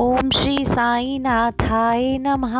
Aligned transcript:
ओम 0.00 0.30
श्री 0.30 0.64
साई 0.64 1.18
नाथाय 1.18 2.18
नमः। 2.18 2.54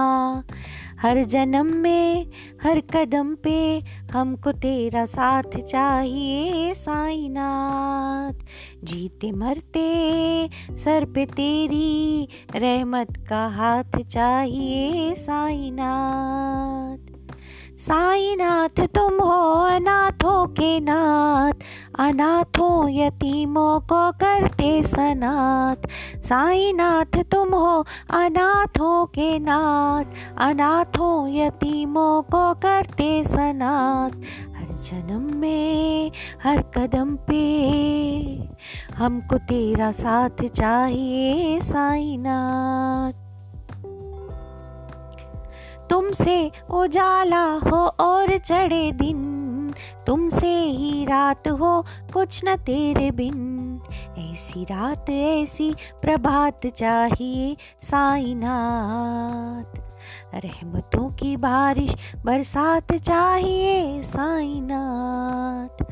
हर 1.03 1.25
जन्म 1.25 1.67
में, 1.77 2.27
हर 2.63 2.81
कदम 2.81 3.35
पे 3.35 3.83
हमको 4.13 4.53
तेरा 4.53 5.07
साथ 5.07 5.43
चाहिए 5.43 6.75
साईनाथ। 6.75 8.33
जीते 8.85 9.33
मरते, 9.33 10.49
सर 10.77 11.05
पे 11.05 11.27
तेरी 11.27 12.29
रहमत 12.57 13.27
का 13.29 13.47
हाथ 13.47 14.03
चाहिए 14.03 15.15
साईनाथ। 15.15 17.11
साईनाथ 17.79 18.81
तुम 18.81 19.21
हो 19.21 19.53
अनाथों 19.65 20.47
के 20.47 20.81
नाथ 20.81 21.53
अनाथों 22.01 22.89
यतीमों 22.89 23.81
को 23.81 24.13
करते 24.13 24.83
सनाथ। 24.83 25.89
साईनाथ, 26.17 27.23
तुम 27.23 27.55
हो 27.55 27.87
अनाथों 28.11 29.07
के 29.07 29.39
नाथ। 29.39 30.05
अनाथों 30.39 31.29
यतीमों 31.29 32.23
को 32.23 32.55
करते 32.55 33.25
सनाथ। 33.25 34.11
हर 34.57 34.77
जन्म 34.77 35.37
में, 35.37 36.13
हर 36.45 36.63
कदम 36.63 37.17
पे 37.17 37.43
हमको 38.97 39.39
तेरा 39.39 39.93
साथ 39.93 40.49
चाहिए 40.49 41.61
साईनाथ। 41.61 43.13
तुमसे 45.91 46.51
उजाला 46.71 47.45
हो 47.45 47.87
और 47.87 48.39
चढ़े 48.39 48.93
दिन 48.93 49.40
तुमसे 50.07 50.59
ही 50.61 51.05
रात 51.05 51.49
हो, 51.49 51.85
कुछ 52.13 52.41
न 52.45 52.57
तेरे 52.57 53.11
बिन। 53.11 53.81
ऐसी 54.19 54.65
रात, 54.65 55.11
ऐसी 55.11 55.75
प्रभात 56.03 56.67
चाहिए 56.67 57.57
साईनाथ। 57.83 59.81
रहमतों 60.35 61.11
की 61.11 61.37
बारिश, 61.37 61.95
बरसात 62.25 62.93
चाहिए 62.93 64.03
साईनाथ। 64.03 65.85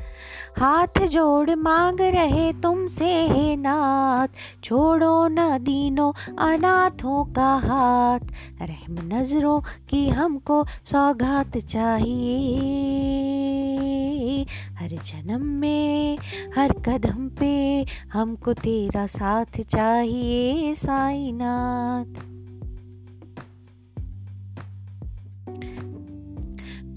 हाथ 0.58 1.06
जोड़ 1.06 1.50
मांग 1.50 2.00
रहे 2.00 2.52
तुमसे 2.52 3.04
है 3.04 3.56
नाथ। 3.56 4.28
छोड़ो 4.64 5.28
न 5.28 5.58
दीनो, 5.58 6.14
अनाथों 6.38 7.24
का 7.24 7.54
हाथ। 7.56 8.20
रहम 8.62 9.16
नज़रों 9.16 9.60
की 9.88 10.08
हमको 10.08 10.64
सौगात 10.64 11.58
चाहिए। 11.58 12.58
हर 14.78 14.88
जन्म 14.88 15.46
में 15.46 16.18
हर 16.56 16.72
कदम 16.72 17.28
पे 17.28 17.84
हमको 18.12 18.52
तेरा 18.52 19.06
साथ 19.06 19.62
चाहिए 19.62 20.74
साईनाथ। 20.74 22.37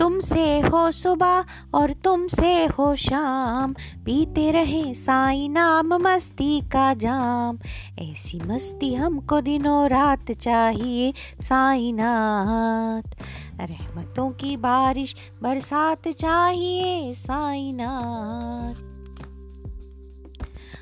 तुमसे 0.01 0.59
हो 0.59 0.91
सुबह 0.91 1.45
और 1.73 1.93
तुमसे 1.93 2.65
हो 2.65 2.95
शाम। 2.95 3.73
पीते 4.05 4.51
रहे 4.51 4.93
साई 4.93 5.47
नाम, 5.47 5.93
मस्ती 5.93 6.61
का 6.61 6.93
जाम। 6.93 7.59
ऐसी 7.99 8.41
मस्ती 8.47 8.93
हमको 8.93 9.41
दिनों 9.41 9.89
रात 9.89 10.31
चाहिए 10.31 11.13
साई 11.41 11.91
नाथ। 11.91 13.23
रहमतों 13.61 14.29
की 14.29 14.57
बारिश 14.57 15.15
बरसात 15.43 16.07
चाहिए 16.07 17.13
साई 17.13 17.71
नाथ। 17.71 18.90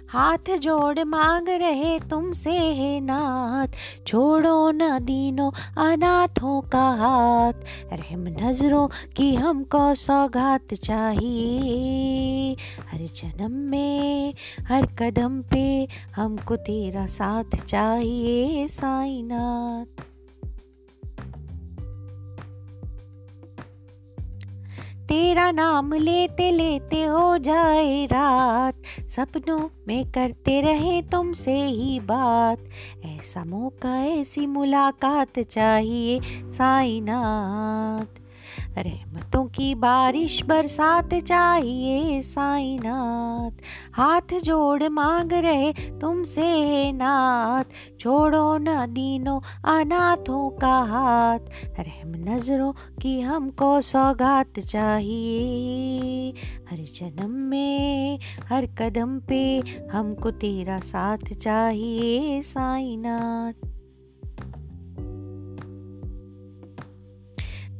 हाथ 0.09 0.57
जोड़ 0.57 1.03
मांग 1.03 1.49
रहे 1.49 1.99
तुमसे 1.99 2.51
है 2.51 2.99
नाथ। 2.99 3.67
छोड़ो 4.07 4.71
न 4.71 4.99
दीनो 4.99 5.53
अनाथों 5.77 6.61
का 6.61 6.89
हाथ। 6.89 7.53
रहम 7.93 8.27
नज़रों 8.27 8.87
की 8.87 9.35
हमको 9.35 9.95
सौगात 9.95 10.73
चाहिए। 10.73 12.55
हर 12.91 12.97
जन्म 12.97 13.51
में, 13.51 14.33
हर 14.67 14.85
कदम 14.85 15.41
पे 15.41 15.87
हमको 16.15 16.55
तेरा 16.55 17.05
साथ 17.05 17.65
चाहिए, 17.65 18.67
साईनाथ। 18.67 20.08
तेरा 25.09 25.51
नाम 25.51 25.93
लेते 25.93 26.51
लेते 26.51 27.03
हो 27.03 27.37
जाए 27.37 28.05
रात। 28.05 28.75
सपनों 29.09 29.69
में 29.87 30.11
करते 30.11 30.61
रहे 30.61 31.01
तुमसे 31.01 31.61
ही 31.61 31.99
बात। 31.99 32.59
ऐसा 33.05 33.43
मौका, 33.43 34.05
ऐसी 34.05 34.45
मुलाकात 34.45 35.39
चाहिए 35.39 36.19
साईनाथ। 36.51 38.18
रहमतों 38.77 39.45
की 39.45 39.75
बारिश 39.75 40.43
बरसात 40.43 41.13
चाहिए 41.13 42.21
साईनाथ। 42.21 43.51
हाथ 43.93 44.39
जोड़ 44.43 44.89
मांग 44.89 45.33
रहे 45.33 45.73
तुमसे 45.73 46.91
नाथ। 46.91 47.63
छोड़ो 47.99 48.57
न 48.57 48.85
दीनो 48.85 49.43
अनाथों 49.65 50.49
का 50.49 50.79
हाथ। 50.79 51.39
रहम 51.79 52.11
नज़रों 52.15 52.73
की 53.01 53.21
हमको 53.21 53.81
सौगात 53.81 54.59
चाहिए। 54.59 56.33
हर 56.71 56.77
जन्म 56.77 57.31
में, 57.31 58.19
हर 58.49 58.65
कदम 58.65 59.19
पे 59.19 59.63
हमको 59.91 60.31
तेरा 60.31 60.77
साथ 60.77 61.33
चाहिए 61.33 62.41
साईनाथ। 62.41 63.68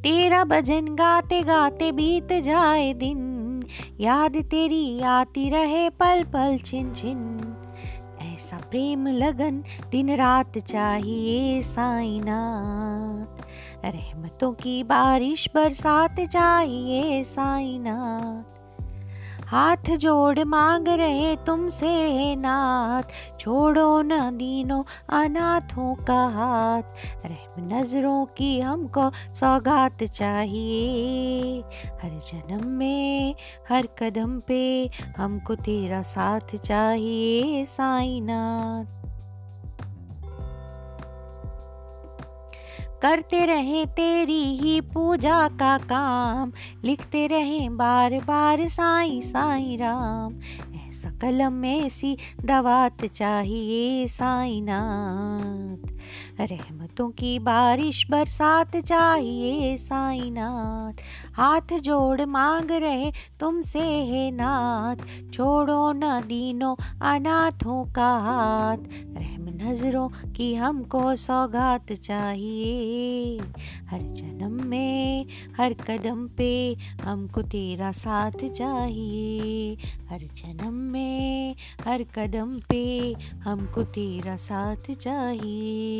तेरा 0.00 0.44
भजन 0.44 0.94
गाते 0.94 1.40
गाते 1.42 1.92
बीत 1.92 2.32
जाए 2.32 2.92
दिन। 2.92 3.62
याद 4.00 4.36
तेरी 4.36 5.00
आती 5.00 5.50
रहे 5.50 5.88
पल 5.90 6.22
पल 6.22 6.58
छिन 6.64 6.94
छिन। 6.94 7.54
ऐसा 8.22 8.56
प्रेम 8.56 9.06
लगन 9.06 9.64
दिन 9.90 10.16
रात 10.16 10.58
चाहिए 10.58 11.62
साइना। 11.62 12.40
रहमतों 13.84 14.52
की 14.52 14.82
बारिश 14.82 15.48
बरसात 15.54 16.20
चाहिए 16.20 17.24
साईनाथ 17.24 18.59
हाथ 19.50 19.96
जोड़ 19.96 20.44
मांग 20.44 20.88
रहे 20.88 21.36
तुमसे 21.36 22.36
नाथ। 22.36 23.02
छोड़ो 23.40 24.02
न 24.02 24.36
दीनो 24.36 24.86
अनाथों 25.08 25.94
का 25.94 26.26
हाथ। 26.26 26.82
रहम 27.26 27.76
नज़रों 27.76 28.26
की 28.26 28.60
हमको 28.60 29.10
सौगात 29.10 30.04
चाहिए। 30.04 31.60
हर 32.02 32.20
जन्म 32.32 32.68
में, 32.68 33.34
हर 33.68 33.88
कदम 33.98 34.40
पे 34.40 34.90
हमको 35.16 35.54
तेरा 35.54 36.02
साथ 36.02 36.56
चाहिए, 36.56 37.64
साईनाथ। 37.64 38.99
करते 43.02 43.46
रहे 43.46 43.86
तेरी 43.86 44.42
ही 44.56 44.80
पूजा 44.80 45.48
का 45.48 45.78
काम, 45.78 46.52
लिखते 46.84 47.26
रहे 47.26 47.68
बार 47.68 48.14
बार 48.14 48.68
साई 48.68 49.20
साई 49.20 49.76
राम। 49.76 50.34
ऐसा 50.88 51.10
कलम, 51.10 51.64
ऐसी 51.64 52.16
दवात 52.44 53.06
चाहिए 53.06 54.06
साई 54.06 54.60
नाथ। 54.60 55.89
रहमतों 56.40 57.10
की 57.10 57.38
बारिश 57.38 58.06
बरसात 58.10 58.76
चाहिए 58.76 59.76
साईनाथ। 59.76 61.00
हाथ 61.32 61.78
जोड़ 61.78 62.20
मांग 62.24 62.70
रहे 62.70 63.12
तुमसे 63.40 63.78
है 63.78 64.30
नाथ। 64.30 65.30
छोड़ो 65.32 65.92
न 65.92 66.20
दीनो 66.26 66.76
अनाथों 67.02 67.84
का 67.92 68.18
हाथ। 68.18 68.76
रहम 69.16 69.40
नज़रों 69.62 70.08
की 70.08 70.54
हमको 70.54 71.16
सौगात 71.16 71.92
चाहिए। 71.92 73.38
हर 73.88 74.00
जन्म 74.00 74.68
में, 74.68 75.26
हर 75.58 75.72
कदम 75.72 76.28
पे 76.28 76.76
हमको 77.02 77.42
तेरा 77.42 77.92
साथ 77.92 78.52
चाहिए। 78.52 79.76
हर 80.08 80.18
जन्म 80.18 80.72
में, 80.72 81.54
हर 81.86 82.02
कदम 82.02 82.60
पे 82.68 83.14
हमको 83.44 83.82
तेरा 83.82 84.36
साथ 84.36 84.94
चाहिए। 84.94 85.99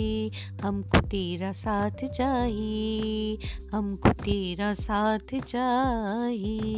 हमको 0.63 1.01
तेरा 1.07 1.53
साथ 1.53 2.05
चाहिए 2.17 3.51
हमको 3.73 4.13
तेरा 4.25 4.73
साथ 4.75 5.35
चाहिए 5.47 6.71